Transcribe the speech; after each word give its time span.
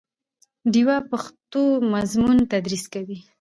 ډیوه 0.73 0.95
پښتو 1.09 1.63
مضمون 1.93 2.37
تدریس 2.51 2.83
کوي 2.93 3.17